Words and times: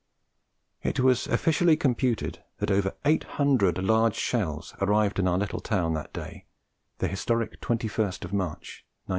It 0.81 0.99
was 0.99 1.27
officially 1.27 1.77
computed 1.77 2.43
that 2.57 2.71
over 2.71 2.95
eight 3.05 3.23
hundred 3.23 3.77
large 3.77 4.15
shells 4.15 4.73
arrived 4.81 5.19
in 5.19 5.27
our 5.27 5.37
little 5.37 5.59
town 5.61 5.93
that 5.93 6.11
day, 6.11 6.45
the 6.97 7.07
historic 7.07 7.61
21st 7.61 8.33
March, 8.33 8.83
1918. 9.05 9.05